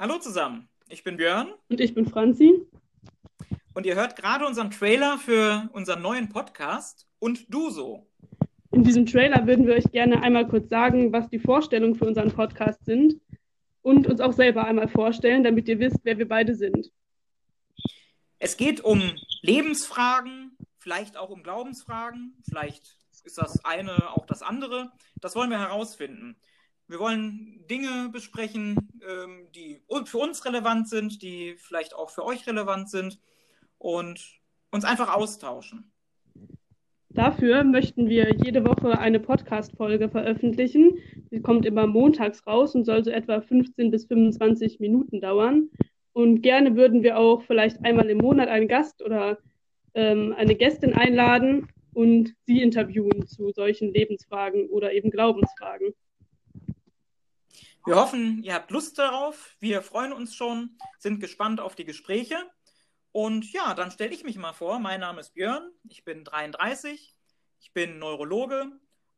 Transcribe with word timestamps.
Hallo 0.00 0.18
zusammen, 0.18 0.66
ich 0.88 1.04
bin 1.04 1.18
Björn. 1.18 1.52
Und 1.68 1.78
ich 1.78 1.92
bin 1.92 2.06
Franzi. 2.06 2.66
Und 3.74 3.84
ihr 3.84 3.96
hört 3.96 4.16
gerade 4.16 4.46
unseren 4.46 4.70
Trailer 4.70 5.18
für 5.18 5.68
unseren 5.74 6.00
neuen 6.00 6.30
Podcast 6.30 7.06
und 7.18 7.52
du 7.52 7.68
so. 7.68 8.08
In 8.72 8.82
diesem 8.82 9.04
Trailer 9.04 9.46
würden 9.46 9.66
wir 9.66 9.74
euch 9.74 9.92
gerne 9.92 10.22
einmal 10.22 10.48
kurz 10.48 10.70
sagen, 10.70 11.12
was 11.12 11.28
die 11.28 11.38
Vorstellungen 11.38 11.96
für 11.96 12.06
unseren 12.06 12.32
Podcast 12.32 12.82
sind 12.86 13.20
und 13.82 14.06
uns 14.06 14.22
auch 14.22 14.32
selber 14.32 14.64
einmal 14.64 14.88
vorstellen, 14.88 15.44
damit 15.44 15.68
ihr 15.68 15.78
wisst, 15.78 15.98
wer 16.02 16.16
wir 16.16 16.26
beide 16.26 16.54
sind. 16.54 16.90
Es 18.38 18.56
geht 18.56 18.80
um 18.80 19.02
Lebensfragen, 19.42 20.56
vielleicht 20.78 21.18
auch 21.18 21.28
um 21.28 21.42
Glaubensfragen, 21.42 22.42
vielleicht 22.48 22.96
ist 23.22 23.36
das 23.36 23.62
eine 23.66 24.16
auch 24.16 24.24
das 24.24 24.40
andere. 24.40 24.92
Das 25.20 25.36
wollen 25.36 25.50
wir 25.50 25.58
herausfinden. 25.58 26.36
Wir 26.90 26.98
wollen 26.98 27.64
Dinge 27.68 28.08
besprechen, 28.08 28.76
ähm, 29.08 29.46
die 29.54 29.69
für 30.08 30.18
uns 30.18 30.44
relevant 30.44 30.88
sind, 30.88 31.22
die 31.22 31.54
vielleicht 31.56 31.94
auch 31.94 32.10
für 32.10 32.24
euch 32.24 32.46
relevant 32.46 32.90
sind 32.90 33.18
und 33.78 34.40
uns 34.70 34.84
einfach 34.84 35.14
austauschen. 35.14 35.90
Dafür 37.12 37.64
möchten 37.64 38.08
wir 38.08 38.32
jede 38.36 38.64
Woche 38.64 38.98
eine 38.98 39.18
Podcast-Folge 39.18 40.08
veröffentlichen. 40.08 40.98
Sie 41.30 41.40
kommt 41.40 41.66
immer 41.66 41.88
montags 41.88 42.46
raus 42.46 42.76
und 42.76 42.84
soll 42.84 43.02
so 43.02 43.10
etwa 43.10 43.40
15 43.40 43.90
bis 43.90 44.06
25 44.06 44.78
Minuten 44.78 45.20
dauern. 45.20 45.70
Und 46.12 46.42
gerne 46.42 46.76
würden 46.76 47.02
wir 47.02 47.18
auch 47.18 47.42
vielleicht 47.42 47.84
einmal 47.84 48.08
im 48.10 48.18
Monat 48.18 48.48
einen 48.48 48.68
Gast 48.68 49.02
oder 49.02 49.38
ähm, 49.94 50.34
eine 50.36 50.54
Gästin 50.54 50.94
einladen 50.94 51.68
und 51.92 52.34
sie 52.46 52.62
interviewen 52.62 53.26
zu 53.26 53.50
solchen 53.50 53.92
Lebensfragen 53.92 54.68
oder 54.68 54.92
eben 54.92 55.10
Glaubensfragen. 55.10 55.94
Wir 57.86 57.96
hoffen, 57.96 58.42
ihr 58.42 58.54
habt 58.54 58.70
Lust 58.70 58.98
darauf. 58.98 59.56
Wir 59.58 59.80
freuen 59.80 60.12
uns 60.12 60.34
schon, 60.34 60.76
sind 60.98 61.18
gespannt 61.18 61.60
auf 61.60 61.74
die 61.74 61.86
Gespräche. 61.86 62.36
Und 63.10 63.50
ja, 63.52 63.74
dann 63.74 63.90
stelle 63.90 64.12
ich 64.12 64.22
mich 64.22 64.36
mal 64.36 64.52
vor. 64.52 64.78
Mein 64.78 65.00
Name 65.00 65.20
ist 65.20 65.34
Björn, 65.34 65.70
ich 65.88 66.04
bin 66.04 66.22
33, 66.24 67.14
ich 67.58 67.72
bin 67.72 67.98
Neurologe 67.98 68.70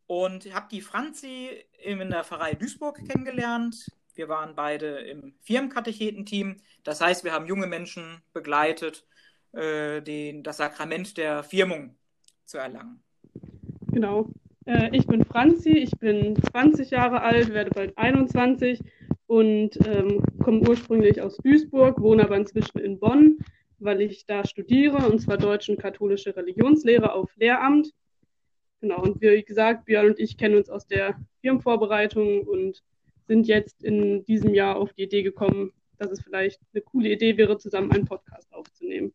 und 0.06 0.52
habe 0.54 0.68
die 0.70 0.80
Franzi 0.80 1.64
in 1.82 2.10
der 2.10 2.24
Pfarrei 2.24 2.54
Duisburg 2.54 3.00
kennengelernt. 3.06 3.86
Wir 4.14 4.28
waren 4.28 4.54
beide 4.54 5.00
im 5.00 5.34
Firmenkatechetenteam. 5.42 6.60
Das 6.84 7.00
heißt, 7.00 7.24
wir 7.24 7.32
haben 7.32 7.46
junge 7.46 7.66
Menschen 7.66 8.22
begleitet, 8.32 9.06
äh, 9.52 10.00
den, 10.02 10.42
das 10.42 10.58
Sakrament 10.58 11.16
der 11.16 11.42
Firmung 11.42 11.98
zu 12.44 12.58
erlangen. 12.58 13.02
Genau. 13.88 14.30
Äh, 14.66 14.96
ich 14.96 15.06
bin 15.06 15.24
Franzi, 15.24 15.70
ich 15.70 15.92
bin 15.98 16.36
20 16.50 16.90
Jahre 16.90 17.22
alt, 17.22 17.52
werde 17.52 17.70
bald 17.70 17.96
21 17.96 18.80
und 19.26 19.78
ähm, 19.86 20.22
komme 20.42 20.68
ursprünglich 20.68 21.20
aus 21.20 21.36
Duisburg, 21.38 22.00
wohne 22.00 22.24
aber 22.24 22.36
inzwischen 22.36 22.78
in 22.78 22.98
Bonn, 22.98 23.38
weil 23.78 24.00
ich 24.00 24.26
da 24.26 24.44
studiere, 24.44 25.08
und 25.08 25.20
zwar 25.20 25.38
Deutsch 25.38 25.68
und 25.68 25.80
katholische 25.80 26.36
Religionslehre 26.36 27.12
auf 27.12 27.34
Lehramt. 27.36 27.92
Genau, 28.80 29.00
und 29.02 29.20
wie 29.20 29.42
gesagt, 29.42 29.84
Björn 29.84 30.08
und 30.08 30.18
ich 30.18 30.36
kennen 30.36 30.56
uns 30.56 30.68
aus 30.68 30.86
der 30.86 31.16
Firmenvorbereitung 31.40 32.42
und 32.42 32.82
sind 33.26 33.46
jetzt 33.46 33.82
in 33.82 34.24
diesem 34.24 34.54
Jahr 34.54 34.76
auf 34.76 34.92
die 34.92 35.04
Idee 35.04 35.22
gekommen, 35.22 35.72
dass 35.98 36.10
es 36.10 36.20
vielleicht 36.20 36.60
eine 36.74 36.82
coole 36.82 37.10
Idee 37.10 37.36
wäre, 37.36 37.58
zusammen 37.58 37.92
einen 37.92 38.06
Podcast 38.06 38.52
aufzunehmen. 38.52 39.14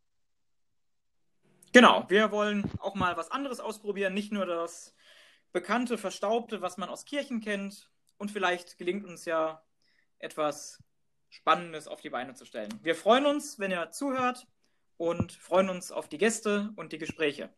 Genau, 1.74 2.06
wir 2.08 2.32
wollen 2.32 2.64
auch 2.80 2.96
mal 2.96 3.18
was 3.18 3.30
anderes 3.30 3.60
ausprobieren, 3.60 4.14
nicht 4.14 4.32
nur 4.32 4.46
das 4.46 4.96
bekannte, 5.52 5.98
verstaubte, 5.98 6.62
was 6.62 6.78
man 6.78 6.90
aus 6.90 7.06
Kirchen 7.06 7.42
kennt. 7.42 7.90
Und 8.18 8.32
vielleicht 8.32 8.78
gelingt 8.78 9.06
uns 9.06 9.26
ja 9.26 9.64
etwas 10.20 10.84
Spannendes 11.30 11.88
auf 11.88 12.02
die 12.02 12.10
Beine 12.10 12.34
zu 12.34 12.46
stellen. 12.46 12.80
Wir 12.82 12.96
freuen 12.96 13.26
uns, 13.26 13.60
wenn 13.60 13.72
ihr 13.72 13.92
zuhört 13.92 14.48
und 14.98 15.32
freuen 15.32 15.70
uns 15.70 15.92
auf 15.92 16.08
die 16.08 16.18
Gäste 16.18 16.72
und 16.76 16.92
die 16.94 16.98
Gespräche. 16.98 17.54